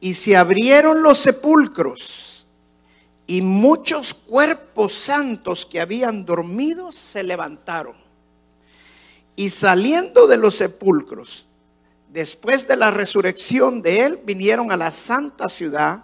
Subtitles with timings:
[0.00, 2.46] Y se abrieron los sepulcros
[3.26, 7.94] y muchos cuerpos santos que habían dormido se levantaron.
[9.36, 11.46] Y saliendo de los sepulcros,
[12.12, 16.02] después de la resurrección de él, vinieron a la santa ciudad,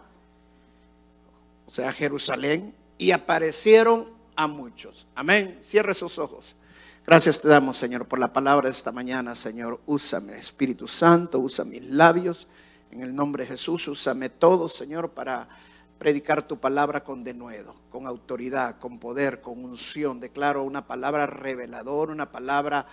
[1.67, 5.07] o sea, Jerusalén, y aparecieron a muchos.
[5.15, 5.59] Amén.
[5.63, 6.55] Cierre sus ojos.
[7.05, 9.81] Gracias te damos, Señor, por la palabra de esta mañana, Señor.
[9.87, 12.47] Úsame, Espíritu Santo, usa mis labios.
[12.97, 15.51] En el nombre de Jesús, úsame todo, Señor, para
[15.99, 20.19] predicar tu palabra con denuedo, con autoridad, con poder, con unción.
[20.19, 22.87] Declaro una palabra reveladora, una palabra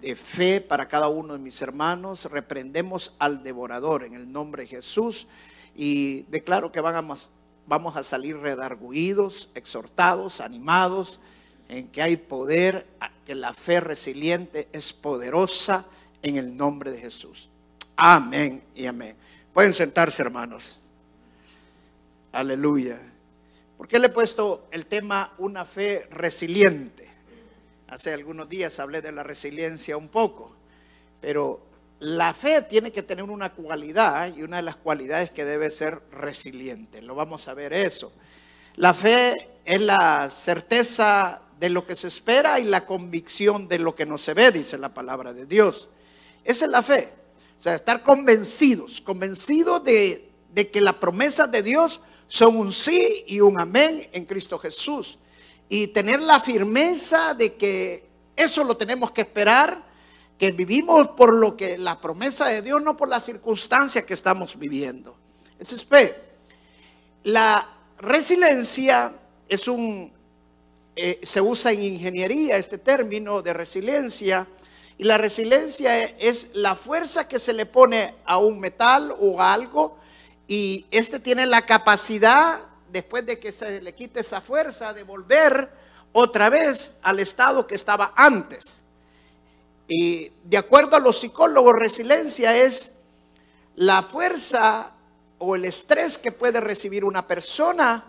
[0.00, 2.24] de fe para cada uno de mis hermanos.
[2.24, 5.28] Reprendemos al devorador en el nombre de Jesús
[5.76, 7.30] y declaro que vamos,
[7.68, 11.20] vamos a salir redarguidos, exhortados, animados,
[11.68, 12.88] en que hay poder,
[13.24, 15.86] que la fe resiliente es poderosa
[16.22, 17.50] en el nombre de Jesús.
[17.96, 19.16] Amén y amén.
[19.54, 20.80] Pueden sentarse, hermanos.
[22.32, 22.98] Aleluya.
[23.78, 27.08] ¿Por qué le he puesto el tema una fe resiliente?
[27.86, 30.56] Hace algunos días hablé de la resiliencia un poco,
[31.20, 31.60] pero
[32.00, 36.02] la fe tiene que tener una cualidad y una de las cualidades que debe ser
[36.10, 37.00] resiliente.
[37.00, 38.12] Lo vamos a ver eso.
[38.74, 43.94] La fe es la certeza de lo que se espera y la convicción de lo
[43.94, 45.90] que no se ve, dice la palabra de Dios.
[46.42, 47.23] Esa es la fe.
[47.64, 50.30] O sea, estar convencidos, convencidos de,
[50.70, 51.98] que las promesas de Dios
[52.28, 55.16] son un sí y un amén en Cristo Jesús.
[55.70, 59.82] Y tener la firmeza de que eso lo tenemos que esperar,
[60.38, 64.58] que vivimos por lo que la promesa de Dios, no por las circunstancias que estamos
[64.58, 65.16] viviendo.
[65.58, 66.14] Es fe.
[67.22, 69.10] La resiliencia
[69.48, 70.12] es un,
[70.96, 74.46] eh, se usa en ingeniería este término de resiliencia.
[74.96, 79.52] Y la resiliencia es la fuerza que se le pone a un metal o a
[79.52, 79.96] algo
[80.46, 82.60] y este tiene la capacidad,
[82.92, 85.70] después de que se le quite esa fuerza, de volver
[86.12, 88.82] otra vez al estado que estaba antes.
[89.88, 92.94] Y de acuerdo a los psicólogos, resiliencia es
[93.74, 94.92] la fuerza
[95.38, 98.04] o el estrés que puede recibir una persona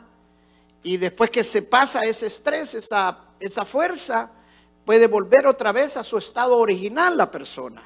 [0.83, 4.31] y después que se pasa ese estrés, esa, esa fuerza,
[4.85, 7.83] puede volver otra vez a su estado original la persona.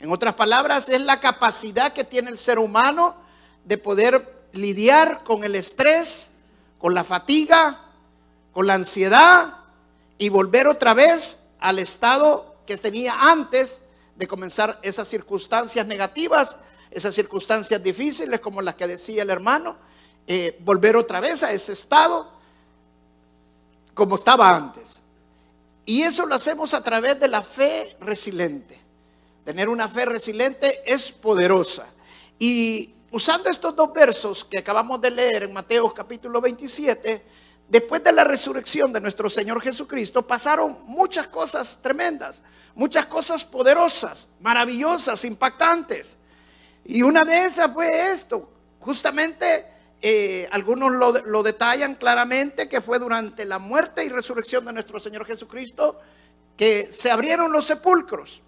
[0.00, 3.14] En otras palabras, es la capacidad que tiene el ser humano
[3.64, 6.32] de poder lidiar con el estrés,
[6.78, 7.80] con la fatiga,
[8.52, 9.58] con la ansiedad
[10.18, 13.80] y volver otra vez al estado que tenía antes
[14.16, 16.56] de comenzar esas circunstancias negativas,
[16.90, 19.76] esas circunstancias difíciles como las que decía el hermano,
[20.26, 22.30] eh, volver otra vez a ese estado
[23.94, 25.02] como estaba antes.
[25.88, 28.76] Y eso lo hacemos a través de la fe resiliente.
[29.44, 31.86] Tener una fe resiliente es poderosa.
[32.40, 37.24] Y usando estos dos versos que acabamos de leer en Mateo capítulo 27,
[37.68, 42.42] después de la resurrección de nuestro Señor Jesucristo, pasaron muchas cosas tremendas,
[42.74, 46.18] muchas cosas poderosas, maravillosas, impactantes.
[46.84, 49.75] Y una de esas fue esto, justamente
[50.08, 55.26] eh, algunos lo, detallan claramente que fue durante la muerte y resurrección de nuestro Señor
[55.26, 56.00] Jesucristo
[56.56, 58.40] que se abrieron los sepulcros.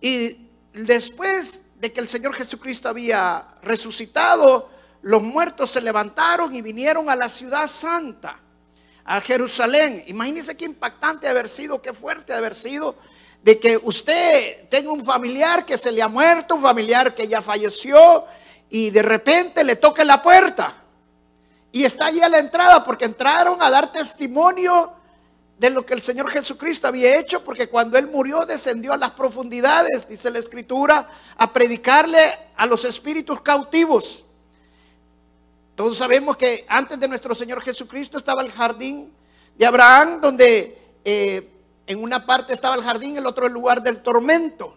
[0.00, 4.70] Y después de que el Señor Jesucristo había resucitado,
[5.02, 8.38] los muertos se levantaron y vinieron a la ciudad santa,
[9.04, 10.04] a Jerusalén.
[10.06, 12.94] Imagínense qué impactante haber sido, qué fuerte haber sido
[13.42, 17.42] de que usted tenga un familiar que se le ha muerto, un familiar que ya
[17.42, 18.24] falleció,
[18.68, 20.82] y de repente le toca la puerta
[21.72, 24.92] y está allí a la entrada porque entraron a dar testimonio
[25.58, 29.12] de lo que el Señor Jesucristo había hecho, porque cuando Él murió descendió a las
[29.12, 32.18] profundidades, dice la Escritura, a predicarle
[32.56, 34.22] a los espíritus cautivos.
[35.74, 39.12] Todos sabemos que antes de nuestro Señor Jesucristo estaba el jardín
[39.56, 41.50] de Abraham, donde eh,
[41.86, 44.76] en una parte estaba el jardín, en el otro el lugar del tormento.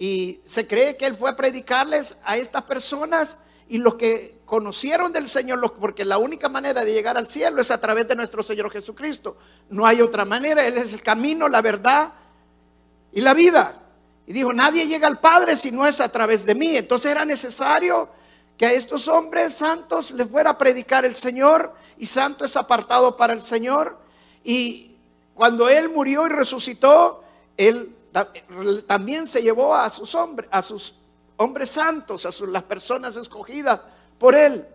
[0.00, 3.36] Y se cree que él fue a predicarles a estas personas
[3.68, 7.70] y los que conocieron del Señor, porque la única manera de llegar al cielo es
[7.70, 9.36] a través de nuestro Señor Jesucristo.
[9.68, 12.14] No hay otra manera, Él es el camino, la verdad
[13.12, 13.78] y la vida.
[14.26, 16.78] Y dijo, nadie llega al Padre si no es a través de mí.
[16.78, 18.08] Entonces era necesario
[18.56, 23.18] que a estos hombres santos les fuera a predicar el Señor y santo es apartado
[23.18, 23.98] para el Señor.
[24.44, 24.96] Y
[25.34, 27.22] cuando Él murió y resucitó,
[27.58, 27.94] Él
[28.86, 30.94] también se llevó a sus hombres, a sus
[31.36, 33.80] hombres santos, a sus, las personas escogidas
[34.18, 34.66] por Él.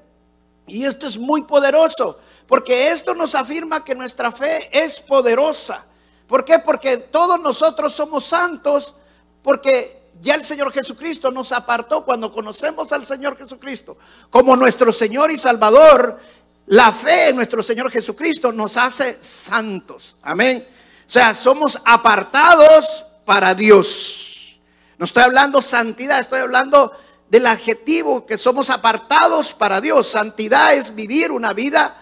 [0.68, 5.86] Y esto es muy poderoso, porque esto nos afirma que nuestra fe es poderosa.
[6.28, 6.60] ¿Por qué?
[6.60, 8.96] Porque todos nosotros somos santos,
[9.44, 13.98] porque ya el Señor Jesucristo nos apartó cuando conocemos al Señor Jesucristo
[14.30, 16.20] como nuestro Señor y Salvador.
[16.68, 20.16] La fe en nuestro Señor Jesucristo nos hace santos.
[20.24, 20.66] Amén.
[21.06, 24.60] O sea, somos apartados para Dios.
[24.98, 26.92] No estoy hablando santidad, estoy hablando
[27.30, 30.08] del adjetivo que somos apartados para Dios.
[30.08, 31.98] Santidad es vivir una vida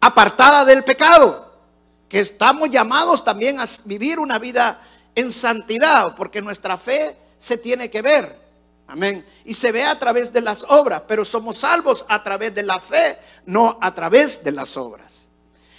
[0.00, 1.52] apartada del pecado,
[2.08, 4.80] que estamos llamados también a vivir una vida
[5.14, 8.38] en santidad, porque nuestra fe se tiene que ver.
[8.86, 9.24] Amén.
[9.44, 12.80] Y se ve a través de las obras, pero somos salvos a través de la
[12.80, 15.28] fe, no a través de las obras.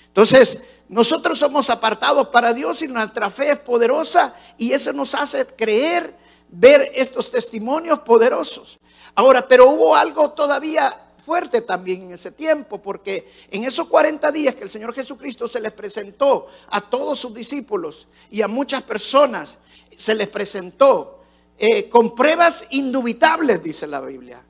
[0.07, 0.60] Entonces,
[0.92, 6.14] nosotros somos apartados para Dios y nuestra fe es poderosa y eso nos hace creer,
[6.50, 8.78] ver estos testimonios poderosos.
[9.16, 10.94] Ahora, pero hubo algo todavía
[11.26, 15.62] fuerte también en ese tiempo, porque en esos 40 días que el Señor Jesucristo se
[15.62, 19.60] les presentó a todos sus discípulos y a muchas personas,
[19.96, 21.24] se les presentó
[21.58, 24.44] eh, con pruebas indubitables, dice la Biblia.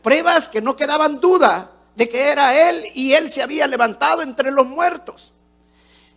[0.00, 4.52] pruebas que no quedaban duda de que era Él y Él se había levantado entre
[4.52, 5.33] los muertos.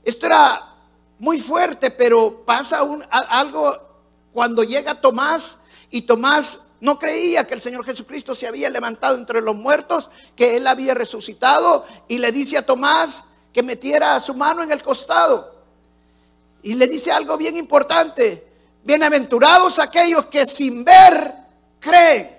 [0.07, 0.65] Esto era
[1.19, 3.77] muy fuerte, pero pasa algo
[4.31, 5.57] cuando llega Tomás
[5.89, 10.55] y Tomás no creía que el Señor Jesucristo se había levantado entre los muertos, que
[10.55, 15.53] Él había resucitado y le dice a Tomás que metiera su mano en el costado.
[16.63, 18.47] Y le dice algo bien importante.
[18.85, 21.35] Bienaventurados aquellos que sin ver
[21.81, 22.33] creen.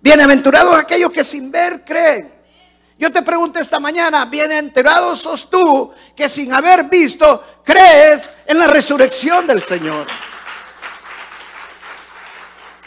[0.00, 2.39] Bienaventurados aquellos que sin ver creen.
[3.00, 8.66] Yo te pregunto esta mañana, enterado sos tú que sin haber visto crees en la
[8.66, 10.06] resurrección del Señor.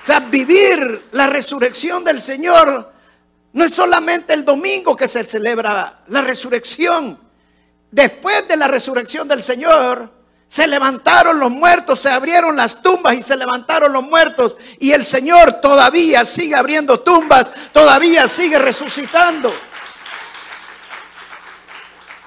[0.03, 2.93] O sea, vivir la resurrección del Señor
[3.53, 7.19] no es solamente el domingo que se celebra la resurrección.
[7.89, 10.13] Después de la resurrección del Señor,
[10.45, 14.57] se levantaron los muertos, se abrieron las tumbas y se levantaron los muertos.
[14.77, 19.51] Y el Señor todavía sigue abriendo tumbas, todavía sigue resucitando.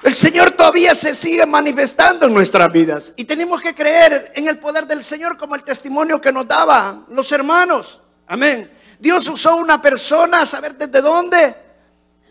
[0.03, 4.59] El Señor todavía se sigue manifestando en nuestras vidas y tenemos que creer en el
[4.59, 7.99] poder del Señor como el testimonio que nos daban los hermanos.
[8.27, 8.71] Amén.
[8.99, 11.55] Dios usó una persona, a saber desde dónde,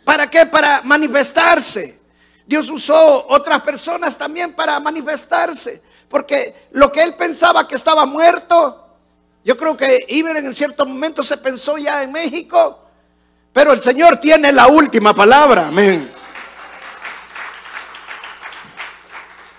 [0.04, 0.46] ¿para qué?
[0.46, 2.00] Para manifestarse.
[2.46, 8.86] Dios usó otras personas también para manifestarse, porque lo que él pensaba que estaba muerto,
[9.44, 12.84] yo creo que Iber en cierto momento se pensó ya en México,
[13.52, 15.68] pero el Señor tiene la última palabra.
[15.68, 16.15] Amén.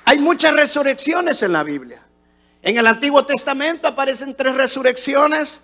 [0.09, 2.01] Hay muchas resurrecciones en la Biblia.
[2.61, 5.63] En el Antiguo Testamento aparecen tres resurrecciones.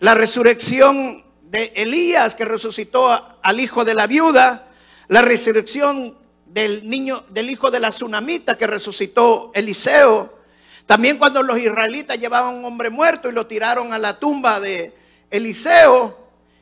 [0.00, 4.66] La resurrección de Elías que resucitó al hijo de la viuda.
[5.08, 6.16] La resurrección
[6.46, 10.38] del niño, del hijo de la tsunamita que resucitó Eliseo.
[10.86, 14.58] También cuando los israelitas llevaban a un hombre muerto y lo tiraron a la tumba
[14.58, 14.96] de
[15.30, 16.16] Eliseo.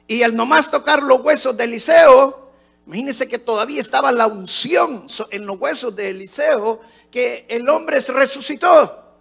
[0.09, 2.50] Y al nomás tocar los huesos de Eliseo,
[2.91, 8.13] imagínense que todavía estaba la unción en los huesos de Eliseo que el hombre se
[8.13, 9.15] resucitó.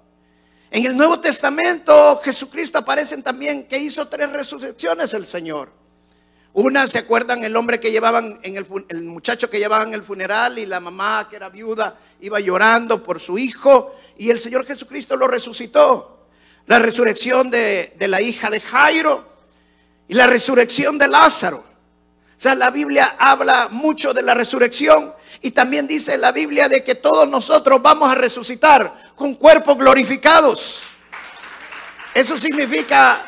[0.71, 5.71] En el Nuevo Testamento Jesucristo aparecen también que hizo tres resurrecciones el Señor.
[6.53, 7.43] Una, ¿se acuerdan?
[7.43, 11.35] El hombre que llevaban, en el, muchacho que llevaban el funeral y la mamá que
[11.35, 16.25] era viuda iba llorando por su hijo y el Señor Jesucristo lo resucitó.
[16.65, 19.31] La resurrección de, de la hija de Jairo
[20.07, 21.68] y la resurrección de Lázaro.
[22.39, 26.95] Sea, la Biblia habla mucho de la resurrección y también dice la Biblia de que
[26.95, 30.83] todos nosotros vamos a resucitar con cuerpos glorificados.
[32.13, 33.25] Eso significa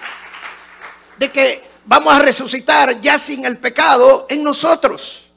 [1.18, 5.27] de que vamos a resucitar ya sin el pecado en nosotros.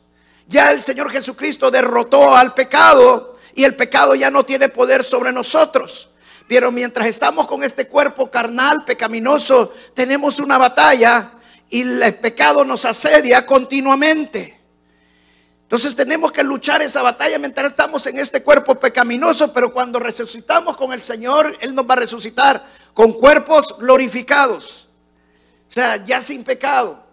[0.46, 5.32] Ya el Señor Jesucristo derrotó al pecado y el pecado ya no tiene poder sobre
[5.32, 6.10] nosotros.
[6.46, 11.32] Pero mientras estamos con este cuerpo carnal, pecaminoso, tenemos una batalla
[11.74, 14.56] y el pecado nos asedia continuamente.
[15.62, 20.76] Entonces tenemos que luchar esa batalla mientras estamos en este cuerpo pecaminoso, pero cuando resucitamos
[20.76, 24.88] con el Señor, Él nos va a resucitar con cuerpos glorificados.
[25.66, 27.04] O sea, ya sin pecado.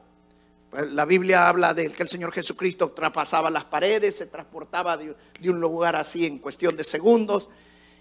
[0.70, 5.16] Pues la Biblia habla de que el Señor Jesucristo traspasaba las paredes, se transportaba de,
[5.50, 7.50] un lugar así en cuestión de segundos.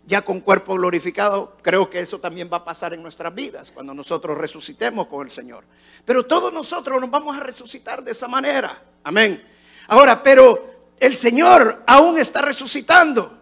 [0.06, 3.94] Ya con cuerpo glorificado, creo que eso también va a pasar en nuestras vidas cuando
[3.94, 5.64] nosotros resucitemos con el Señor.
[6.04, 8.82] Pero todos nosotros nos vamos a resucitar de esa manera.
[9.04, 9.42] Amén.
[9.88, 13.38] Ahora, pero el Señor aún está resucitando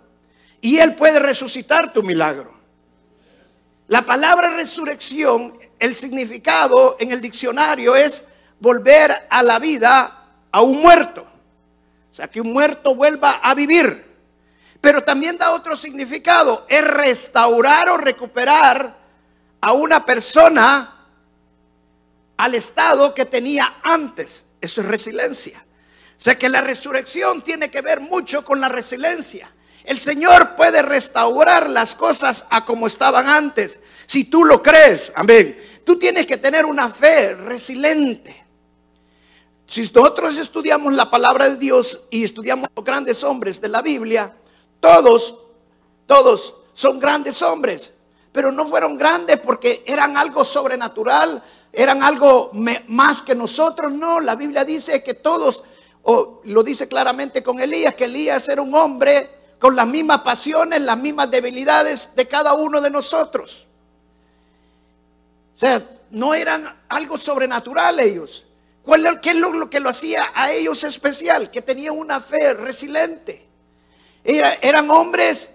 [0.61, 2.53] y Él puede resucitar tu milagro.
[3.89, 8.27] La palabra resurrección, el significado en el diccionario es
[8.61, 11.23] volver a la vida a un muerto.
[12.11, 14.08] O sea, que un muerto vuelva a vivir.
[14.81, 18.97] Pero también da otro significado, es restaurar o recuperar
[19.61, 21.07] a una persona
[22.37, 24.47] al estado que tenía antes.
[24.61, 25.65] Eso es resiliencia.
[26.19, 29.53] O sea que la resurrección tiene que ver mucho con la resiliencia.
[29.85, 33.81] El Señor puede restaurar las cosas a como estaban antes.
[34.07, 35.59] Si tú lo crees, amén.
[35.85, 38.45] Tú tienes que tener una fe resiliente.
[39.67, 44.35] Si nosotros estudiamos la palabra de Dios y estudiamos los grandes hombres de la Biblia,
[44.81, 45.35] todos,
[46.07, 47.95] todos son grandes hombres,
[48.33, 51.43] pero no fueron grandes porque eran algo sobrenatural,
[51.73, 52.51] eran algo
[52.87, 53.91] más que nosotros.
[53.93, 55.65] No, la Biblia dice que todos,
[56.03, 60.81] o lo dice claramente con Elías, que Elías era un hombre con las mismas pasiones,
[60.81, 63.67] las mismas debilidades de cada uno de nosotros.
[65.53, 68.47] O sea, no eran algo sobrenatural ellos.
[68.85, 71.51] ¿Cuál, ¿Qué es lo, que lo hacía a ellos especial?
[71.51, 73.48] Que tenían una fe resiliente
[74.29, 75.51] eran hombres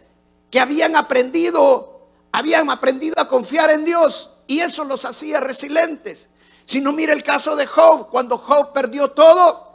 [0.49, 6.29] que habían aprendido, habían aprendido a confiar en Dios y eso los hacía resilientes.
[6.65, 9.73] Si no mira el caso de Job, cuando Job perdió todo,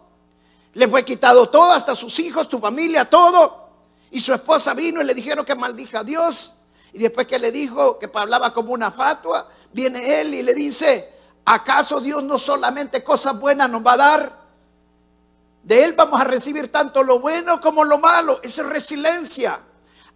[0.75, 3.69] le fue quitado todo, hasta sus hijos, su familia, todo.
[4.11, 6.52] Y su esposa vino y le dijeron que maldija a Dios.
[6.93, 11.12] Y después que le dijo que hablaba como una fatua, viene él y le dice,
[11.45, 14.48] ¿acaso Dios no solamente cosas buenas nos va a dar?
[15.62, 18.40] De Él vamos a recibir tanto lo bueno como lo malo.
[18.42, 19.60] Esa es resiliencia.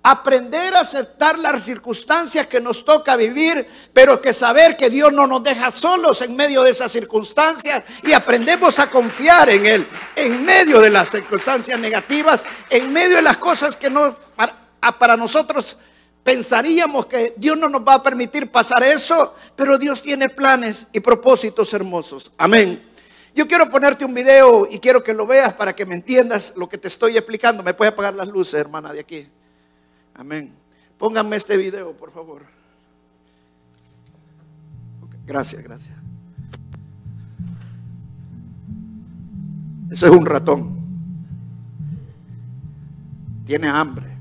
[0.04, 5.28] Aprender a aceptar las circunstancias que nos toca vivir, pero que saber que Dios no
[5.28, 10.44] nos deja solos en medio de esas circunstancias y aprendemos a confiar en Él en
[10.44, 14.16] medio de las circunstancias negativas, en medio de las cosas que no
[14.98, 15.76] para nosotros
[16.22, 21.00] pensaríamos que Dios no nos va a permitir pasar eso, pero Dios tiene planes y
[21.00, 22.32] propósitos hermosos.
[22.38, 22.91] Amén.
[23.34, 26.68] Yo quiero ponerte un video y quiero que lo veas para que me entiendas lo
[26.68, 27.62] que te estoy explicando.
[27.62, 29.26] ¿Me puede apagar las luces, hermana, de aquí?
[30.14, 30.54] Amén.
[30.98, 32.42] Pónganme este video, por favor.
[35.24, 35.96] gracias, gracias.
[39.90, 40.76] Ese es un ratón.
[43.46, 44.11] Tiene hambre.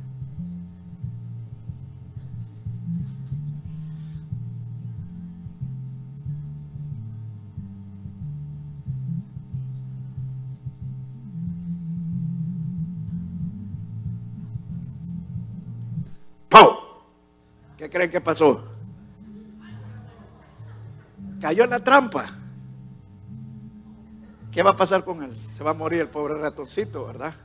[17.92, 18.64] Creen que pasó?
[21.40, 22.26] Cayó en la trampa.
[24.52, 25.36] ¿Qué va a pasar con él?
[25.36, 27.36] Se va a morir el pobre ratoncito, ¿verdad?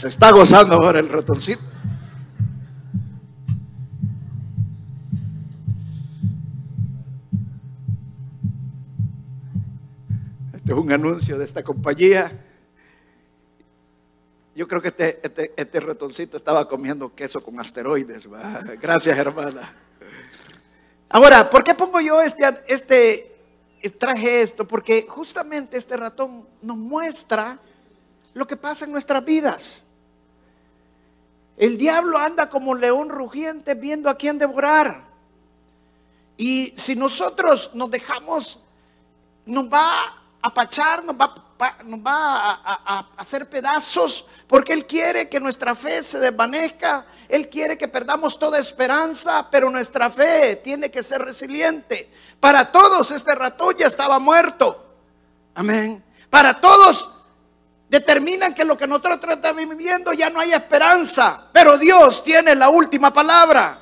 [0.00, 1.60] Se está gozando ahora el ratoncito.
[10.54, 12.32] Este es un anuncio de esta compañía.
[14.54, 18.26] Yo creo que este, este, este ratoncito estaba comiendo queso con asteroides.
[18.80, 19.70] Gracias, hermana.
[21.10, 24.66] Ahora, ¿por qué pongo yo este, este, traje esto?
[24.66, 27.58] Porque justamente este ratón nos muestra
[28.32, 29.89] lo que pasa en nuestras vidas.
[31.56, 35.04] El diablo anda como león rugiente viendo a quién devorar.
[36.36, 38.58] Y si nosotros nos dejamos,
[39.44, 41.34] nos va a apachar, nos va,
[41.84, 47.76] nos va a, hacer pedazos, porque Él quiere que nuestra fe se desvanezca, Él quiere
[47.76, 52.10] que perdamos toda esperanza, pero nuestra fe tiene que ser resiliente.
[52.40, 54.86] Para todos este ratón ya estaba muerto.
[55.54, 56.02] Amén.
[56.30, 57.09] Para todos
[57.90, 62.68] determinan que lo que nosotros estamos viviendo ya no hay esperanza, pero Dios tiene la
[62.68, 63.78] última palabra.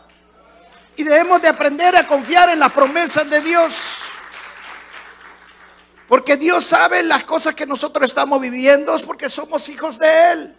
[0.97, 3.99] Y debemos de aprender a confiar en las promesas de Dios.
[6.09, 10.57] Porque Dios sabe las cosas que nosotros estamos viviendo, porque somos hijos de Él.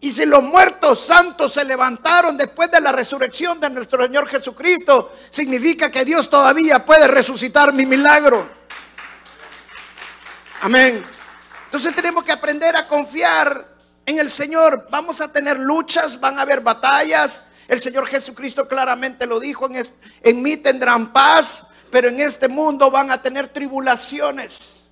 [0.00, 5.12] Y si los muertos santos se levantaron después de la resurrección de nuestro Señor Jesucristo,
[5.30, 8.50] significa que Dios todavía puede resucitar mi milagro.
[10.62, 11.19] Amén.
[11.70, 14.88] Entonces tenemos que aprender a confiar en el Señor.
[14.90, 17.44] Vamos a tener luchas, van a haber batallas.
[17.68, 19.68] El Señor Jesucristo claramente lo dijo,
[20.24, 24.88] en, mí tendrán paz, pero en este mundo van a tener tribulaciones.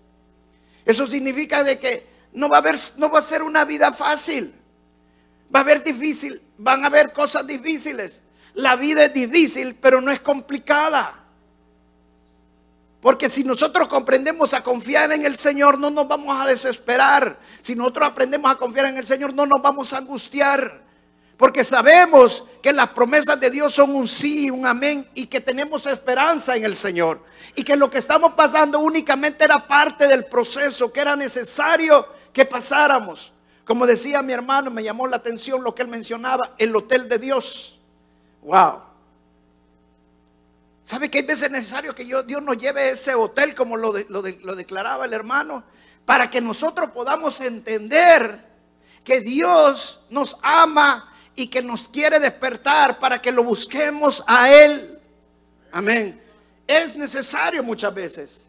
[0.85, 4.55] Eso significa de que no va a haber, no va a ser una vida fácil.
[5.53, 8.23] Va a haber difícil, van a haber cosas difíciles.
[8.55, 11.18] La vida es difícil, pero no es complicada.
[13.01, 17.39] Porque si nosotros comprendemos a confiar en el Señor, no nos vamos a desesperar.
[17.63, 20.83] Si nosotros aprendemos a confiar en el Señor, no nos vamos a angustiar.
[21.37, 25.87] Porque sabemos que las promesas de Dios son un sí, un amén y que tenemos
[25.87, 27.23] esperanza en el Señor.
[27.55, 32.45] Y que lo que estamos pasando únicamente era parte del proceso, que era necesario que
[32.45, 33.33] pasáramos.
[33.65, 37.19] Como decía mi hermano, me llamó la atención lo que él mencionaba, el hotel de
[37.19, 37.79] Dios.
[38.43, 38.88] Wow.
[40.89, 44.57] ¿Sabe que hay veces necesario que Dios nos lleve a ese hotel como lo, lo
[44.57, 45.63] declaraba el hermano?
[46.07, 48.43] Para que nosotros podamos entender
[49.05, 54.99] que Dios nos ama y que nos quiere despertar para que lo busquemos a Él.
[55.73, 56.23] Amén.
[56.67, 58.47] Es necesario muchas veces.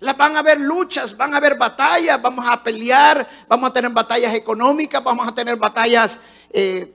[0.00, 4.34] Van a haber luchas, van a haber batallas, vamos a pelear, vamos a tener batallas
[4.34, 6.18] económicas, vamos a tener batallas
[6.50, 6.92] eh,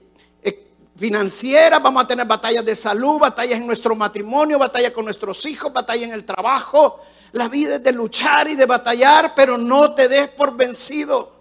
[0.96, 5.72] financieras, vamos a tener batallas de salud, batallas en nuestro matrimonio, batallas con nuestros hijos,
[5.72, 7.00] batallas en el trabajo.
[7.32, 11.32] La vida es de luchar y de batallar, pero no te des por vencido.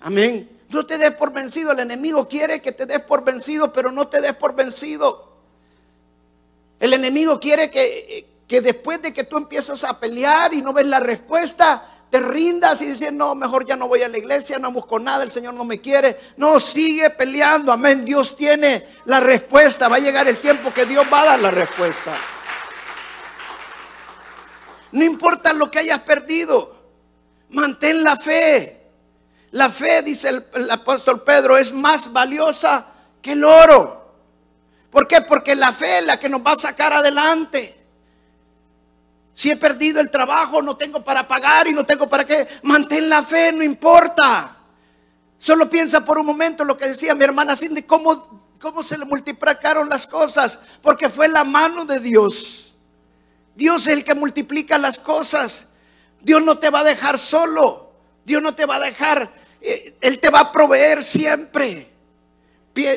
[0.00, 0.48] Amén.
[0.70, 1.72] No te des por vencido.
[1.72, 5.32] El enemigo quiere que te des por vencido, pero no te des por vencido.
[6.80, 10.86] El enemigo quiere que que después de que tú empiezas a pelear y no ves
[10.86, 14.70] la respuesta, te rindas y dices, no, mejor ya no voy a la iglesia, no
[14.70, 16.18] busco nada, el Señor no me quiere.
[16.36, 18.04] No, sigue peleando, amén.
[18.04, 21.50] Dios tiene la respuesta, va a llegar el tiempo que Dios va a dar la
[21.50, 22.16] respuesta.
[24.92, 26.76] No importa lo que hayas perdido,
[27.48, 28.80] mantén la fe.
[29.50, 32.86] La fe, dice el, apóstol Pedro, es más valiosa
[33.20, 34.14] que el oro.
[34.90, 35.20] ¿Por qué?
[35.22, 37.83] Porque la fe es la que nos va a sacar adelante.
[39.34, 42.46] Si he perdido el trabajo, no tengo para pagar y no tengo para qué.
[42.62, 44.56] Mantén la fe, no importa.
[45.36, 49.04] Solo piensa por un momento lo que decía mi hermana Cindy, cómo, cómo se le
[49.04, 50.60] multiplicaron las cosas.
[50.80, 52.76] Porque fue la mano de Dios.
[53.56, 55.66] Dios es el que multiplica las cosas.
[56.20, 57.92] Dios no te va a dejar solo.
[58.24, 59.34] Dios no te va a dejar.
[59.60, 61.90] Eh, Él te va a proveer siempre.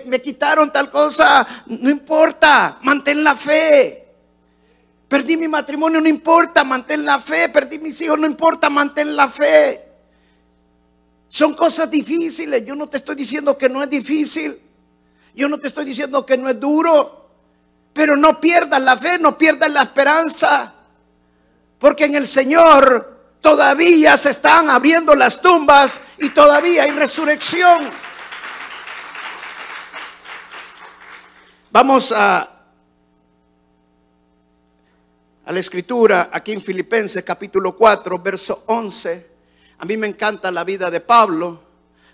[0.06, 1.48] Me quitaron tal cosa.
[1.66, 2.78] No importa.
[2.84, 4.07] Mantén la fe.
[5.08, 7.50] Perdí mi matrimonio, no importa, mantén la fe.
[7.50, 9.84] Perdí mis hijos, no importa, mantén la fe.
[11.30, 12.66] Son cosas difíciles.
[12.66, 14.60] Yo no te estoy diciendo que no es difícil.
[15.34, 17.30] Yo no te estoy diciendo que no es duro.
[17.94, 20.74] Pero no pierdas la fe, no pierdas la esperanza.
[21.80, 27.78] Porque en el Señor todavía se están abriendo las tumbas y todavía hay resurrección.
[31.72, 32.57] Vamos a
[35.48, 39.32] a la escritura aquí en Filipenses capítulo 4, verso 11.
[39.78, 41.62] A mí me encanta la vida de Pablo,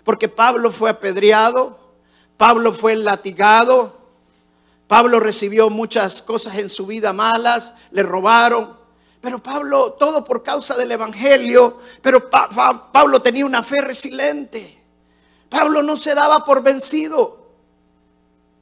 [0.04, 1.76] porque Pablo fue apedreado,
[2.36, 3.98] Pablo fue latigado,
[4.86, 8.76] Pablo recibió muchas cosas en su vida malas, le robaron,
[9.20, 14.80] pero Pablo, todo por causa del Evangelio, pero Pablo tenía una fe resiliente.
[15.48, 17.42] Pablo no se daba por vencido.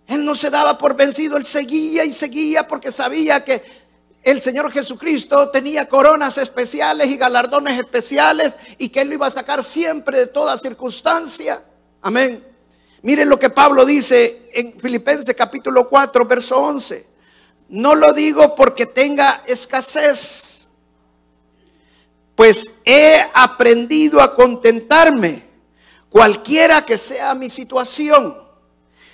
[0.07, 3.82] Él no se daba por vencido, él seguía y seguía porque sabía que
[4.23, 9.31] el Señor Jesucristo tenía coronas especiales y galardones especiales y que Él lo iba a
[9.31, 11.63] sacar siempre de toda circunstancia.
[12.01, 12.45] Amén.
[13.03, 17.07] Miren lo que Pablo dice en Filipenses capítulo 4, verso 11.
[17.71, 20.69] No lo digo porque tenga escasez,
[22.37, 25.43] pues he aprendido a contentarme
[26.09, 28.37] cualquiera que sea mi situación.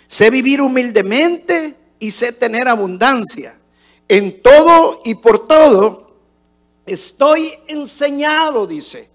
[0.07, 3.58] Sé vivir humildemente y sé tener abundancia.
[4.09, 6.17] En todo y por todo
[6.87, 9.11] estoy enseñado, dice.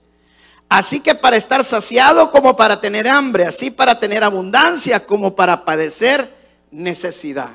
[0.69, 5.65] Así que para estar saciado como para tener hambre, así para tener abundancia como para
[5.65, 6.33] padecer
[6.71, 7.49] necesidad.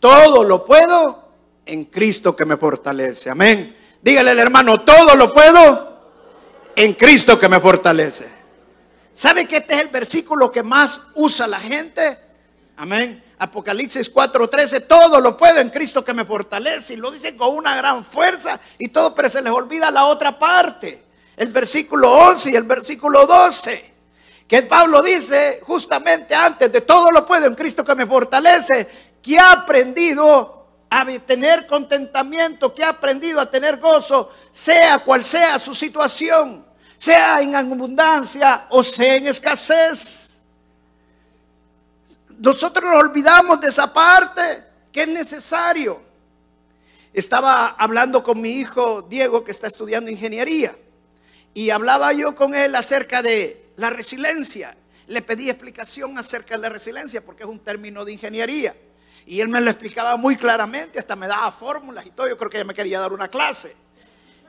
[0.00, 1.28] Todo lo puedo
[1.64, 3.30] en Cristo que me fortalece.
[3.30, 3.76] Amén.
[4.02, 5.92] Dígale al hermano, todo lo puedo
[6.74, 8.28] en Cristo que me fortalece.
[9.12, 12.18] ¿Sabe que este es el versículo que más usa la gente?
[12.76, 13.22] Amén.
[13.38, 16.94] Apocalipsis 4:13, todo lo puedo en Cristo que me fortalece.
[16.94, 20.38] Y lo dicen con una gran fuerza y todo, pero se les olvida la otra
[20.38, 21.04] parte.
[21.36, 23.92] El versículo 11 y el versículo 12
[24.52, 28.86] que Pablo dice justamente antes de todo lo puedo en Cristo que me fortalece,
[29.22, 35.58] que ha aprendido a tener contentamiento, que ha aprendido a tener gozo, sea cual sea
[35.58, 36.66] su situación,
[36.98, 40.31] sea en abundancia o sea en escasez.
[42.42, 46.02] Nosotros nos olvidamos de esa parte que es necesario.
[47.12, 50.74] Estaba hablando con mi hijo Diego que está estudiando ingeniería
[51.54, 54.76] y hablaba yo con él acerca de la resiliencia.
[55.06, 58.74] Le pedí explicación acerca de la resiliencia porque es un término de ingeniería.
[59.24, 62.26] Y él me lo explicaba muy claramente, hasta me daba fórmulas y todo.
[62.26, 63.76] Yo creo que ya me quería dar una clase.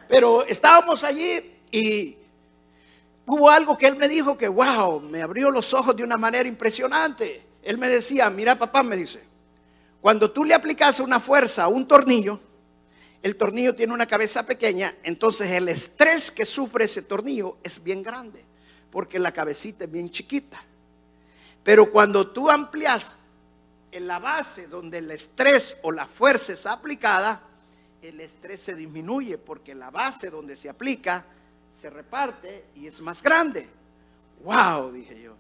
[0.10, 2.17] Pero estábamos allí y
[3.27, 6.49] hubo algo que él me dijo que, wow, me abrió los ojos de una manera
[6.49, 7.53] impresionante.
[7.63, 9.21] Él me decía, mira papá, me dice,
[10.02, 12.39] cuando tú le aplicas una fuerza a un tornillo,
[13.21, 18.04] el tornillo tiene una cabeza pequeña, entonces el estrés que sufre ese tornillo es bien
[18.04, 18.43] grande,
[18.91, 20.62] porque la cabecita es bien chiquita.
[21.63, 23.15] Pero cuando tú amplias
[23.91, 27.41] en la base donde el estrés o la fuerza es aplicada,
[28.02, 31.26] el estrés se disminuye porque la base donde se aplica
[31.71, 33.69] se reparte y es más grande.
[34.43, 35.36] Wow, dije yo.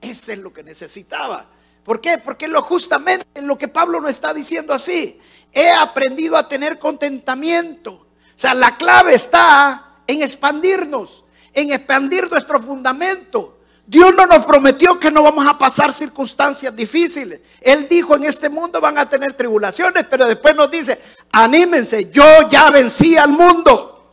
[0.00, 1.48] Eso es lo que necesitaba.
[1.84, 2.18] ¿Por qué?
[2.18, 5.20] Porque lo justamente lo que Pablo nos está diciendo así.
[5.52, 7.92] He aprendido a tener contentamiento.
[7.92, 13.58] O sea, la clave está en expandirnos, en expandir nuestro fundamento.
[13.86, 17.40] Dios no nos prometió que no vamos a pasar circunstancias difíciles.
[17.60, 21.00] Él dijo, en este mundo van a tener tribulaciones, pero después nos dice,
[21.32, 24.08] anímense, yo ya vencí al mundo.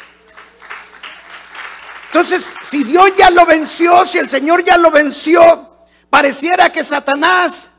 [2.08, 5.67] Entonces, si Dios ya lo venció, si el Señor ya lo venció,
[6.10, 7.70] pareciera que Satanás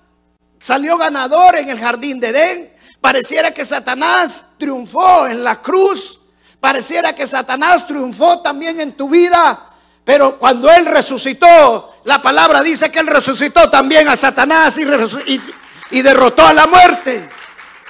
[0.59, 6.21] salió ganador en el jardín de Edén, pareciera que Satanás triunfó en la cruz,
[6.61, 9.71] pareciera que Satanás triunfó también en tu vida,
[10.05, 16.47] pero cuando Él resucitó, la palabra dice que Él resucitó también a Satanás y, derrotó
[16.47, 17.29] a la muerte.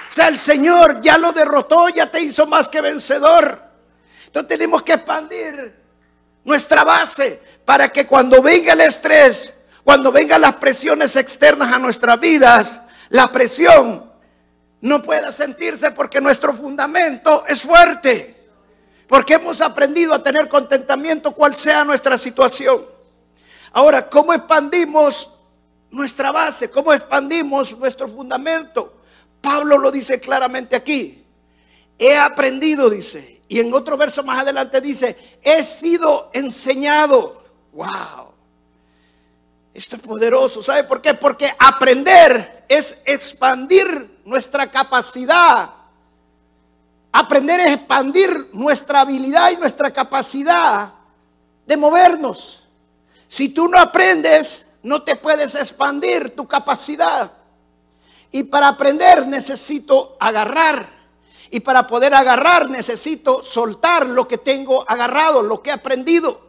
[0.09, 3.63] O sea, el Señor ya lo derrotó, ya te hizo más que vencedor.
[4.25, 5.73] Entonces tenemos que expandir
[6.43, 9.53] nuestra base para que cuando venga el estrés,
[9.89, 14.07] cuando vengan las presiones externas a nuestras vidas, la presión
[14.81, 18.51] no pueda sentirse porque nuestro fundamento es fuerte.
[19.07, 22.85] Porque hemos aprendido a tener contentamiento cual sea nuestra situación.
[23.71, 25.31] Ahora, ¿cómo expandimos
[25.89, 26.69] nuestra base?
[26.69, 28.93] ¿Cómo expandimos nuestro fundamento?
[29.41, 31.25] Pablo lo dice claramente aquí.
[31.97, 33.41] He aprendido, dice.
[33.47, 37.41] Y en otro verso más adelante dice, he sido enseñado.
[37.71, 38.28] Wow.
[39.79, 40.61] Esto es poderoso.
[40.61, 41.13] ¿Sabe por qué?
[41.13, 45.79] Porque aprender es expandir nuestra capacidad
[47.11, 50.93] Aprender es expandir nuestra habilidad y nuestra capacidad
[51.65, 52.63] de movernos.
[53.27, 57.31] Si tú no aprendes, no te puedes expandir tu capacidad.
[58.31, 60.87] Y para aprender necesito agarrar.
[61.49, 66.48] Y para poder agarrar necesito soltar lo que tengo agarrado, lo que he aprendido.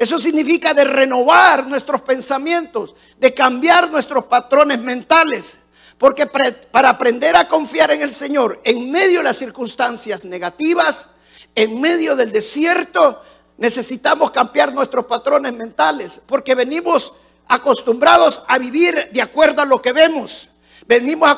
[0.00, 5.58] Eso significa de renovar nuestros pensamientos, de cambiar nuestros patrones mentales.
[5.98, 11.10] Porque para aprender a confiar en el Señor en medio de las circunstancias negativas,
[11.54, 13.20] en medio del desierto,
[13.58, 16.18] necesitamos cambiar nuestros patrones mentales.
[16.26, 17.12] Porque venimos
[17.46, 20.48] acostumbrados a vivir de acuerdo a lo que vemos.
[20.86, 21.36] Venimos,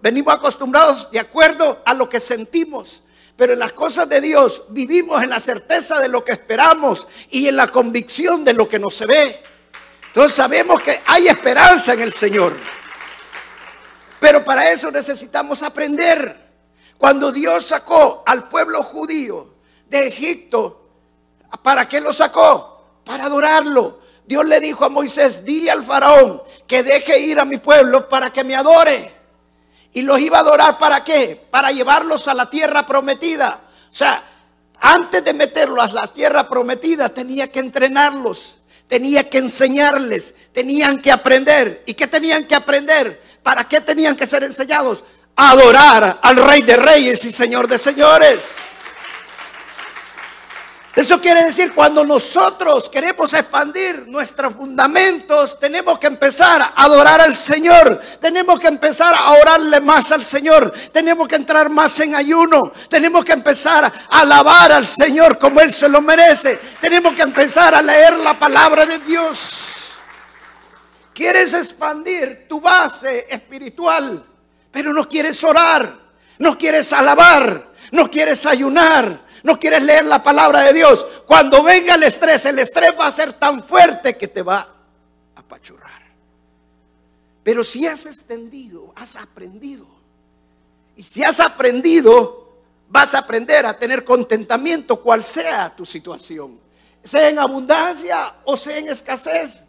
[0.00, 3.02] venimos acostumbrados de acuerdo a lo que sentimos.
[3.36, 7.48] Pero en las cosas de Dios vivimos en la certeza de lo que esperamos y
[7.48, 9.42] en la convicción de lo que no se ve.
[10.06, 12.54] Entonces sabemos que hay esperanza en el Señor.
[14.20, 16.44] Pero para eso necesitamos aprender.
[16.96, 19.54] Cuando Dios sacó al pueblo judío
[19.88, 20.88] de Egipto,
[21.62, 23.00] ¿para qué lo sacó?
[23.04, 24.00] Para adorarlo.
[24.24, 28.32] Dios le dijo a Moisés, dile al faraón que deje ir a mi pueblo para
[28.32, 29.13] que me adore.
[29.94, 31.46] Y los iba a adorar para qué?
[31.50, 33.60] Para llevarlos a la tierra prometida.
[33.90, 34.22] O sea,
[34.80, 41.10] antes de meterlos a la tierra prometida tenía que entrenarlos, tenía que enseñarles, tenían que
[41.10, 41.84] aprender.
[41.86, 43.22] ¿Y qué tenían que aprender?
[43.42, 45.02] ¿Para qué tenían que ser enseñados?
[45.36, 48.52] adorar al Rey de Reyes y Señor de Señores.
[50.96, 57.34] Eso quiere decir, cuando nosotros queremos expandir nuestros fundamentos, tenemos que empezar a adorar al
[57.34, 62.72] Señor, tenemos que empezar a orarle más al Señor, tenemos que entrar más en ayuno,
[62.88, 67.74] tenemos que empezar a alabar al Señor como Él se lo merece, tenemos que empezar
[67.74, 69.96] a leer la palabra de Dios.
[71.12, 74.24] Quieres expandir tu base espiritual,
[74.70, 75.92] pero no quieres orar,
[76.38, 81.06] no quieres alabar, no quieres ayunar, no quieres leer la palabra de Dios.
[81.26, 84.66] Cuando venga el estrés, el estrés va a ser tan fuerte que te va
[85.36, 86.02] apachurrar.
[87.42, 89.86] Pero si has extendido, has aprendido.
[90.96, 92.54] Y si has aprendido,
[92.88, 96.58] vas a aprender a tener contentamiento cual sea tu situación.
[97.02, 99.60] Sea en abundancia o sea en escasez.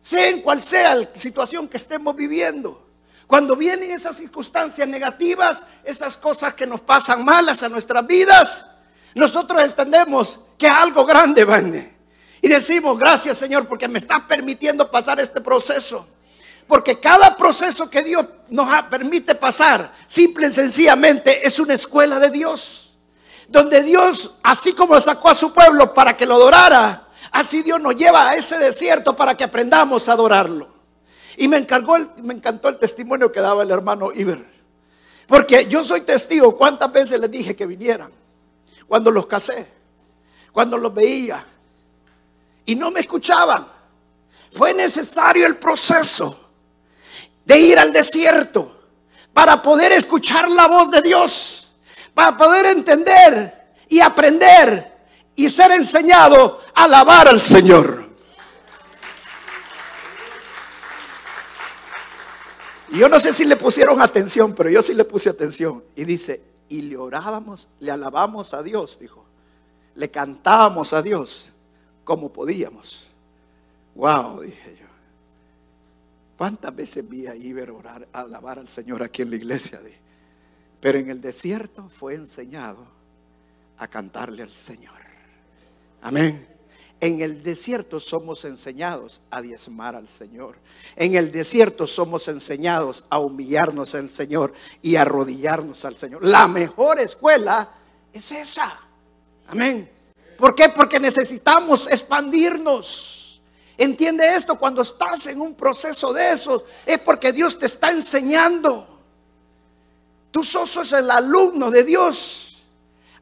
[0.00, 2.84] Sea en cual sea la situación que estemos viviendo.
[3.28, 8.66] Cuando vienen esas circunstancias negativas, esas cosas que nos pasan malas a nuestras vidas,
[9.14, 11.96] nosotros entendemos que algo grande viene.
[12.40, 16.06] Y decimos, gracias Señor, porque me está permitiendo pasar este proceso.
[16.66, 22.30] Porque cada proceso que Dios nos permite pasar, simple y sencillamente, es una escuela de
[22.30, 22.92] Dios.
[23.48, 27.96] Donde Dios, así como sacó a su pueblo para que lo adorara, así Dios nos
[27.96, 30.72] lleva a ese desierto para que aprendamos a adorarlo.
[31.36, 34.46] Y me, encargó me encantó el testimonio que daba el hermano Iber.
[35.26, 38.12] Porque yo soy testigo cuántas veces les dije que vinieran.
[38.92, 39.66] Cuando los casé,
[40.52, 41.42] cuando los veía.
[42.66, 43.66] Y no me escuchaban.
[44.52, 46.50] Fue necesario el proceso
[47.42, 48.82] de ir al desierto
[49.32, 51.70] para poder escuchar la voz de Dios,
[52.12, 54.92] para poder entender y aprender
[55.36, 58.10] y ser enseñado a alabar al Señor.
[62.90, 65.82] Y yo no sé si le pusieron atención, pero yo sí le puse atención.
[65.96, 69.22] Y dice, y le orábamos, le alabamos a Dios, dijo.
[69.94, 71.52] Le cantábamos a Dios
[72.02, 73.06] como podíamos.
[73.94, 74.86] Wow, dije yo.
[76.38, 79.80] ¿Cuántas veces vi a Iber orar, alabar al Señor aquí en la iglesia?
[80.80, 82.86] Pero en el desierto fue enseñado
[83.76, 84.98] a cantarle al Señor.
[86.00, 86.51] Amén.
[87.02, 90.54] En el desierto somos enseñados a diezmar al Señor.
[90.94, 96.24] En el desierto somos enseñados a humillarnos al Señor y a arrodillarnos al Señor.
[96.24, 97.68] La mejor escuela
[98.12, 98.78] es esa.
[99.48, 99.90] Amén.
[100.38, 100.68] ¿Por qué?
[100.68, 103.42] Porque necesitamos expandirnos.
[103.76, 108.86] Entiende esto, cuando estás en un proceso de esos, es porque Dios te está enseñando.
[110.30, 112.62] Tú sos el alumno de Dios.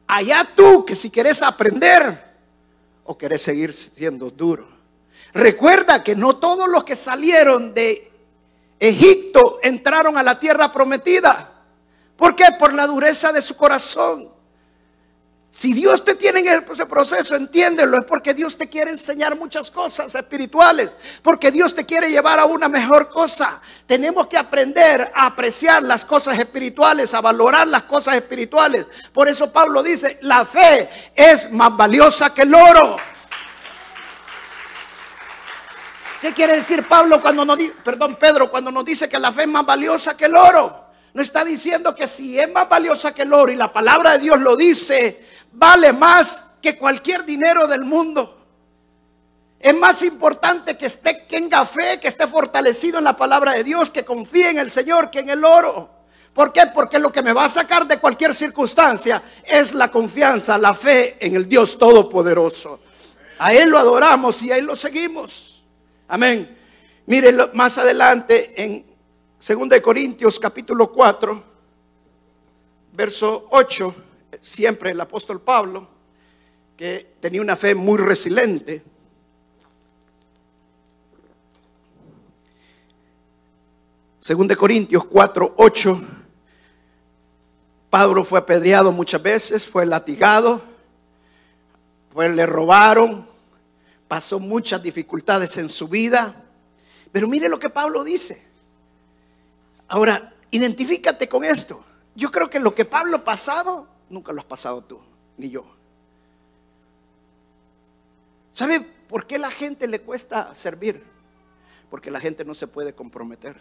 [0.05, 2.30] Allá tú que si quieres aprender,
[3.03, 4.67] o querés seguir siendo duro?
[5.33, 8.11] Recuerda que no todos los que salieron de
[8.79, 11.51] Egipto entraron a la tierra prometida.
[12.17, 12.45] ¿Por qué?
[12.59, 14.29] Por la dureza de su corazón.
[15.53, 19.69] Si Dios te tiene en ese proceso, entiéndelo, es porque Dios te quiere enseñar muchas
[19.69, 23.61] cosas espirituales, porque Dios te quiere llevar a una mejor cosa.
[23.85, 28.85] Tenemos que aprender a apreciar las cosas espirituales, a valorar las cosas espirituales.
[29.11, 32.95] Por eso Pablo dice, la fe es más valiosa que el oro.
[36.21, 39.41] ¿Qué quiere decir Pablo cuando nos dice, perdón, Pedro, cuando nos dice que la fe
[39.41, 40.81] es más valiosa que el oro?
[41.13, 44.19] No está diciendo que si es más valiosa que el oro y la palabra de
[44.19, 48.37] Dios lo dice, vale más que cualquier dinero del mundo.
[49.59, 53.89] Es más importante que esté, tenga fe, que esté fortalecido en la palabra de Dios,
[53.89, 55.89] que confíe en el Señor, que en el oro.
[56.33, 56.61] ¿Por qué?
[56.73, 61.17] Porque lo que me va a sacar de cualquier circunstancia es la confianza, la fe
[61.19, 62.79] en el Dios Todopoderoso.
[63.37, 65.63] A Él lo adoramos y a Él lo seguimos.
[66.07, 66.57] Amén.
[67.05, 68.85] Miren más adelante en
[69.45, 71.43] 2 Corintios capítulo 4,
[72.93, 73.95] verso 8
[74.39, 75.87] siempre el apóstol Pablo,
[76.77, 78.83] que tenía una fe muy resiliente.
[84.19, 86.01] Según de Corintios 4, 8,
[87.89, 90.61] Pablo fue apedreado muchas veces, fue latigado,
[92.13, 93.27] pues le robaron,
[94.07, 96.43] pasó muchas dificultades en su vida.
[97.11, 98.41] Pero mire lo que Pablo dice.
[99.87, 101.83] Ahora, identifícate con esto.
[102.15, 104.99] Yo creo que lo que Pablo pasado nunca lo has pasado tú,
[105.37, 105.65] ni yo.
[108.51, 111.03] ¿Sabe por qué la gente le cuesta servir?
[111.89, 113.57] Porque la gente no se puede comprometer.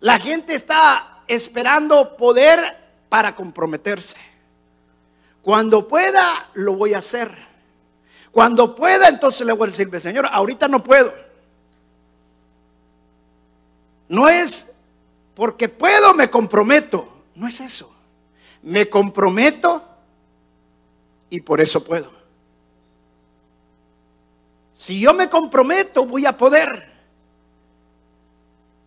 [0.00, 2.58] La gente está esperando poder
[3.08, 4.20] para comprometerse.
[5.42, 7.36] Cuando pueda, lo voy a hacer.
[8.30, 11.12] Cuando pueda, entonces le voy a decir, Señor, ahorita no puedo.
[14.08, 14.72] No es
[15.34, 17.08] porque puedo, me comprometo.
[17.34, 17.99] No es eso.
[18.62, 19.82] Me comprometo
[21.30, 22.10] y por eso puedo.
[24.72, 26.90] Si yo me comprometo, voy a poder.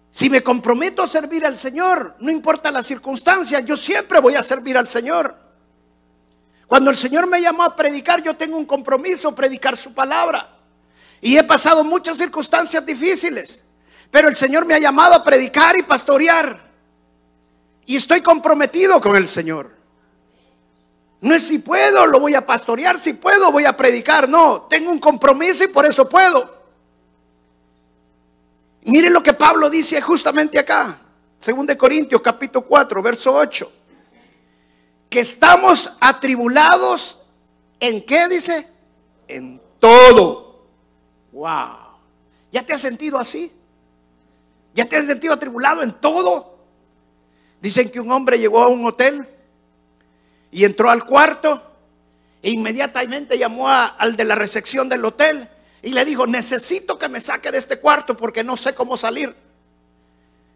[0.09, 4.43] Si me comprometo a servir al Señor, no importa las circunstancias, yo siempre voy a
[4.43, 5.35] servir al Señor.
[6.67, 10.49] Cuando el Señor me llamó a predicar, yo tengo un compromiso, predicar su palabra.
[11.21, 13.63] Y he pasado muchas circunstancias difíciles,
[14.11, 16.62] pero el Señor me ha llamado a predicar y pastorear.
[17.85, 19.71] Y estoy comprometido con el Señor.
[21.21, 24.27] No es si puedo, lo voy a pastorear, si puedo, voy a predicar.
[24.27, 26.63] No, tengo un compromiso y por eso puedo.
[28.83, 30.99] Miren lo que Pablo dice justamente acá.
[31.39, 33.71] Según de Corintios capítulo 4, verso 8.
[35.09, 37.19] Que estamos atribulados
[37.79, 38.67] en qué dice?
[39.27, 40.65] En todo.
[41.31, 41.77] Wow.
[42.51, 43.51] ¿Ya te has sentido así?
[44.73, 46.52] ¿Ya te has sentido atribulado en todo?
[47.63, 49.25] Dicen que un hombre llegó a un hotel
[50.51, 51.63] y entró al cuarto
[52.41, 55.47] e inmediatamente llamó al de la recepción del hotel
[55.81, 59.33] y le dijo, necesito que me saque de este cuarto porque no sé cómo salir.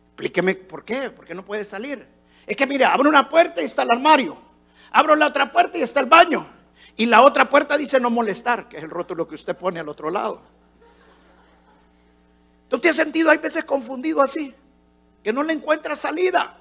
[0.08, 2.06] Explíqueme por qué, por qué no puede salir.
[2.46, 4.38] Es que mire, abro una puerta y está el armario.
[4.92, 6.46] Abro la otra puerta y está el baño.
[6.98, 9.88] Y la otra puerta dice no molestar, que es el rótulo que usted pone al
[9.88, 10.42] otro lado.
[12.68, 14.54] ¿Tú te has sentido hay veces confundido así?
[15.24, 16.58] Que no le encuentra salida.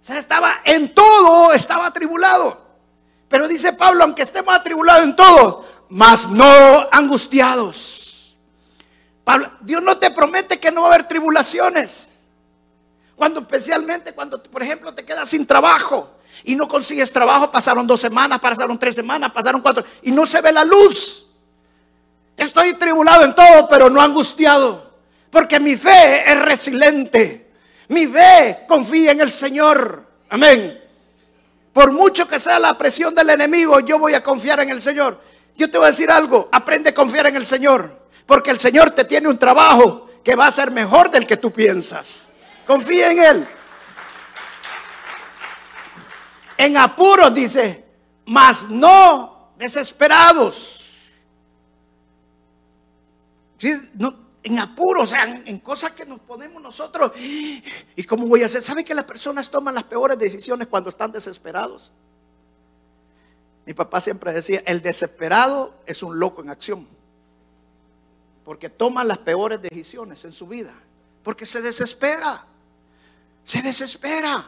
[0.00, 2.66] Sea, estaba en todo, estaba atribulado.
[3.28, 6.46] Pero dice Pablo, aunque estemos atribulados en todo, mas no
[6.90, 8.36] angustiados.
[9.24, 12.08] Pablo, Dios no te promete que no va a haber tribulaciones.
[13.14, 18.00] Cuando especialmente cuando, por ejemplo, te quedas sin trabajo y no consigues trabajo, pasaron dos
[18.00, 21.26] semanas, pasaron tres semanas, pasaron cuatro, y no se ve la luz.
[22.36, 24.94] Estoy tribulado en todo, pero no angustiado,
[25.30, 27.47] porque mi fe es resiliente.
[27.88, 30.06] Mi fe confía en el Señor.
[30.28, 30.82] Amén.
[31.72, 35.20] Por mucho que sea la presión del enemigo, yo voy a confiar en el Señor.
[35.56, 38.90] Yo te voy a decir algo, aprende a confiar en el Señor, porque el Señor
[38.92, 42.28] te tiene un trabajo que va a ser mejor del que tú piensas.
[42.66, 43.48] Confía en Él.
[46.56, 47.84] En apuros dice,
[48.26, 50.74] mas no desesperados.
[54.42, 57.12] En apuros, o sea, en, cosas que nos ponemos nosotros.
[57.16, 58.62] ¿Y cómo voy a hacer?
[58.62, 61.90] ¿Saben que las personas toman las peores decisiones cuando están desesperados?
[63.66, 66.86] Mi papá siempre decía, el desesperado es un loco en acción.
[68.42, 70.72] Porque toma las peores decisiones en su vida.
[71.22, 72.46] Porque se desespera.
[73.44, 74.42] Se desespera.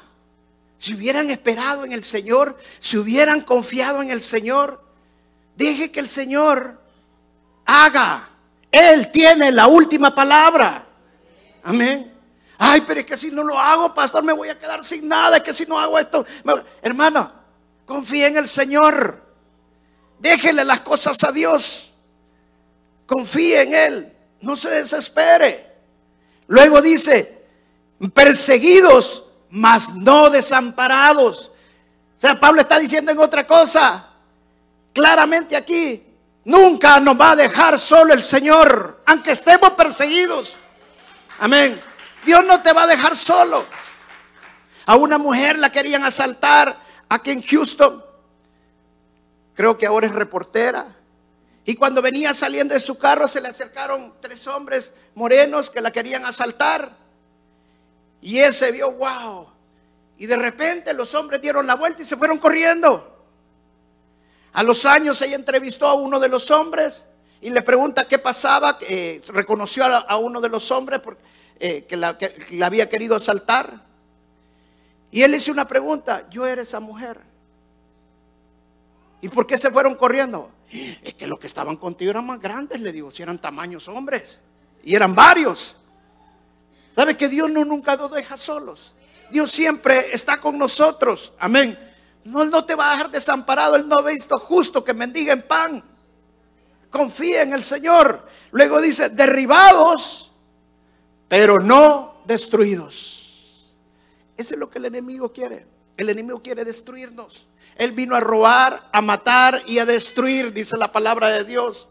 [0.78, 4.82] Si hubieran esperado en el Señor, si hubieran confiado en el Señor,
[5.54, 6.80] deje que el Señor
[7.66, 8.26] haga.
[8.70, 10.86] Él tiene la última palabra.
[11.62, 12.12] Amén.
[12.58, 15.38] Ay, pero es que si no lo hago, pastor, me voy a quedar sin nada.
[15.38, 16.24] Es que si no hago esto,
[16.82, 17.32] hermano,
[17.86, 19.22] confía en el Señor.
[20.18, 21.92] Déjele las cosas a Dios.
[23.06, 24.16] Confíe en Él.
[24.42, 25.66] No se desespere.
[26.46, 27.44] Luego dice,
[28.12, 31.50] perseguidos mas no desamparados.
[32.16, 34.06] O sea, Pablo está diciendo en otra cosa.
[34.92, 36.02] Claramente aquí,
[36.50, 40.56] nunca nos va a dejar solo el Señor, aunque estemos perseguidos.
[41.38, 41.80] Amén.
[42.24, 43.64] Dios no te va a dejar solo.
[44.86, 46.76] A una mujer la querían asaltar
[47.08, 48.04] aquí en Houston.
[49.54, 50.96] Creo que ahora es reportera.
[51.64, 55.92] Y cuando venía saliendo de su carro se le acercaron tres hombres morenos que la
[55.92, 56.90] querían asaltar.
[58.20, 59.48] Y ese vio, wow.
[60.18, 63.09] Y de repente los hombres dieron la vuelta y se fueron corriendo.
[64.52, 67.04] A los años ella entrevistó a uno de los hombres
[67.40, 68.78] y le pregunta qué pasaba.
[68.82, 71.22] Eh, reconoció a, uno de los hombres porque,
[71.58, 72.16] eh, que, la,
[72.62, 73.80] había querido asaltar.
[75.12, 77.20] Y él hizo una pregunta, yo era esa mujer.
[79.20, 80.50] ¿Y por qué se fueron corriendo?
[80.70, 84.38] Es que los que estaban contigo eran más grandes, le digo, si eran tamaños hombres.
[84.82, 85.76] Y eran varios.
[86.92, 88.94] ¿Sabe que Dios no nunca nos deja solos?
[89.30, 91.32] Dios siempre está con nosotros.
[91.38, 91.78] Amén.
[92.24, 93.76] No, no te va a dejar desamparado.
[93.76, 95.82] Él no ha visto justo que mendiguen pan.
[96.90, 98.26] Confía en el Señor.
[98.50, 100.32] Luego dice, derribados,
[101.28, 103.76] pero no destruidos.
[104.36, 105.66] Eso es lo que el enemigo quiere.
[105.96, 107.46] El enemigo quiere destruirnos.
[107.76, 111.88] Él vino a robar, a matar y a destruir, dice la palabra de Dios.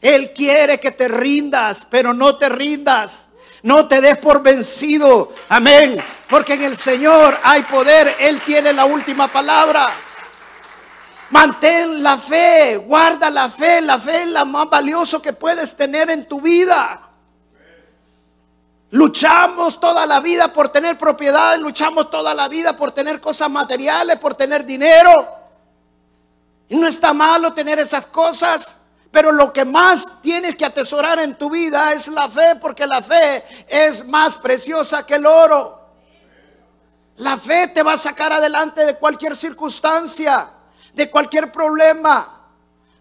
[0.00, 3.28] Él quiere que te rindas, pero no te rindas.
[3.62, 5.32] No te des por vencido.
[5.48, 6.02] Amén.
[6.28, 8.16] Porque en el Señor hay poder.
[8.18, 9.90] Él tiene la última palabra.
[11.30, 12.76] Mantén la fe.
[12.76, 13.80] Guarda la fe.
[13.80, 17.12] La fe es la más valioso que puedes tener en tu vida.
[18.92, 24.18] Luchamos toda la vida por tener propiedades, luchamos toda la vida por tener cosas materiales,
[24.18, 25.28] por tener dinero.
[26.68, 28.76] Y no está malo tener esas cosas.
[29.12, 33.02] Pero lo que más tienes que atesorar en tu vida es la fe, porque la
[33.02, 35.80] fe es más preciosa que el oro.
[37.18, 40.48] La fe te va a sacar adelante de cualquier circunstancia,
[40.94, 42.48] de cualquier problema.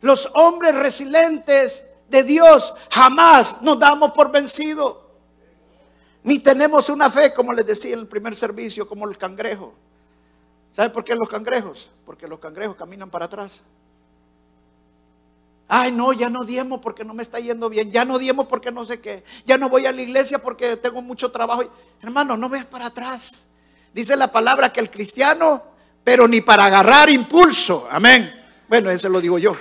[0.01, 5.09] Los hombres resilientes de Dios jamás nos damos por vencido.
[6.23, 9.73] Ni tenemos una fe, como les decía en el primer servicio, como el cangrejo.
[10.71, 11.89] ¿Sabe por qué los cangrejos?
[12.05, 13.61] Porque los cangrejos caminan para atrás.
[15.73, 17.89] Ay, no, ya no diemo porque no me está yendo bien.
[17.93, 19.23] Ya no diemo porque no sé qué.
[19.45, 21.63] Ya no voy a la iglesia porque tengo mucho trabajo.
[22.01, 23.45] Hermano, no veas para atrás.
[23.93, 25.63] Dice la palabra que el cristiano,
[26.03, 27.87] pero ni para agarrar impulso.
[27.89, 28.29] Amén.
[28.67, 29.55] Bueno, eso lo digo yo.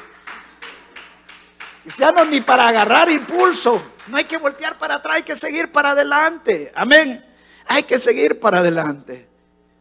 [1.84, 3.80] Cristiano ni para agarrar impulso.
[4.08, 6.72] No hay que voltear para atrás, hay que seguir para adelante.
[6.74, 7.24] Amén.
[7.68, 9.28] Hay que seguir para adelante.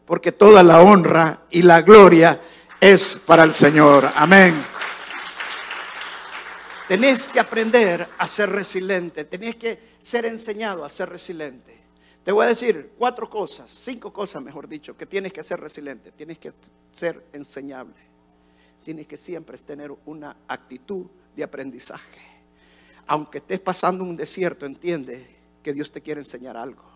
[0.06, 2.40] Porque toda la honra y la gloria
[2.80, 4.08] es para el Señor.
[4.16, 4.79] Amén.
[6.90, 9.24] Tenés que aprender a ser resiliente.
[9.26, 11.78] Tenés que ser enseñado a ser resiliente.
[12.24, 16.12] Te voy a decir cuatro cosas, cinco cosas, mejor dicho, que tienes que ser resiliente.
[16.12, 16.52] Tienes que
[16.92, 17.94] ser enseñable.
[18.84, 22.22] Tienes que siempre tener una actitud de aprendizaje.
[23.06, 25.28] Aunque estés pasando un desierto, entiende
[25.62, 26.89] que Dios te quiere enseñar algo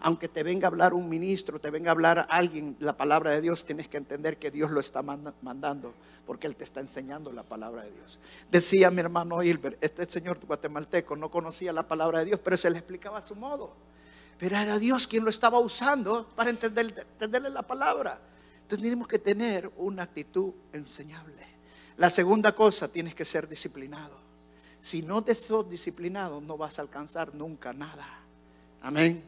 [0.00, 3.40] aunque te venga a hablar un ministro, te venga a hablar alguien la palabra de
[3.40, 5.94] Dios, tienes que entender que Dios lo está mandando,
[6.26, 8.18] porque Él te está enseñando la palabra de Dios.
[8.50, 12.70] Decía mi hermano Hilbert, este señor guatemalteco no conocía la palabra de Dios, pero se
[12.70, 13.74] le explicaba a su modo.
[14.38, 18.20] Pero era Dios quien lo estaba usando para entender, entenderle la palabra.
[18.62, 21.46] Entonces tenemos que tener una actitud enseñable.
[21.96, 24.16] La segunda cosa, tienes que ser disciplinado.
[24.78, 28.06] Si no te sos disciplinado, no vas a alcanzar nunca nada.
[28.82, 29.24] Amén.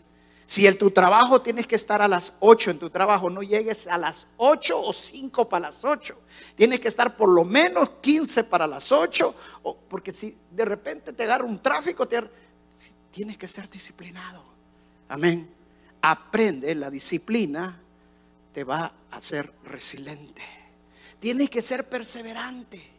[0.49, 3.87] Si en tu trabajo tienes que estar a las 8 en tu trabajo, no llegues
[3.87, 6.19] a las 8 o 5 para las 8.
[6.55, 9.35] Tienes que estar por lo menos 15 para las 8,
[9.91, 12.09] porque si de repente te agarra un tráfico,
[13.11, 14.43] tienes que ser disciplinado.
[15.11, 15.53] Amén.
[16.01, 17.79] Aprende la disciplina,
[18.51, 20.41] te va a hacer resiliente.
[21.21, 22.91] Tienes que ser perseverante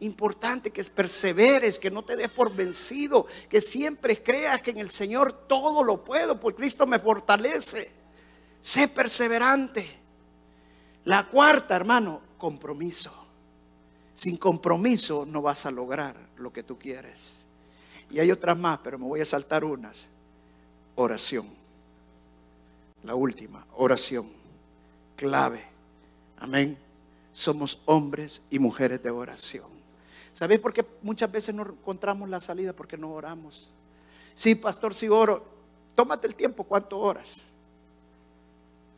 [0.00, 4.90] importante que perseveres, que no te des por vencido, que siempre creas que en el
[4.90, 7.90] Señor todo lo puedo, porque Cristo me fortalece.
[8.60, 9.86] Sé perseverante.
[11.04, 13.12] La cuarta, hermano, compromiso.
[14.14, 17.46] Sin compromiso no vas a lograr lo que tú quieres.
[18.10, 20.08] Y hay otras más, pero me voy a saltar unas.
[20.96, 21.48] Oración.
[23.04, 24.28] La última, oración.
[25.16, 25.62] Clave.
[26.38, 26.76] Amén.
[27.32, 29.77] Somos hombres y mujeres de oración.
[30.38, 32.72] ¿Sabéis por qué muchas veces no encontramos la salida?
[32.72, 33.72] Porque no oramos.
[34.34, 35.44] Sí, pastor, si oro.
[35.96, 37.40] Tómate el tiempo, ¿cuánto horas?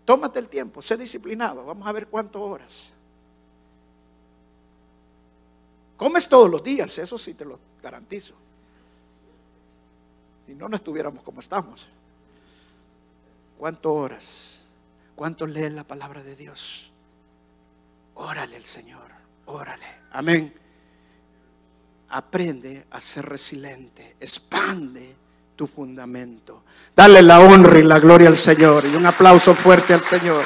[0.04, 1.64] Tómate el tiempo, sé disciplinado.
[1.64, 2.90] Vamos a ver cuánto horas.
[5.96, 8.34] Comes todos los días, eso sí te lo garantizo.
[10.46, 11.88] Si no, no estuviéramos como estamos.
[13.56, 14.62] ¿Cuánto horas?
[15.16, 16.92] ¿Cuánto lees la palabra de Dios?
[18.14, 19.10] Órale el Señor,
[19.46, 19.86] órale.
[20.10, 20.60] Amén
[22.10, 25.14] aprende a ser resiliente, expande
[25.56, 26.64] tu fundamento.
[26.94, 30.44] Dale la honra y la gloria al Señor y un aplauso fuerte al Señor.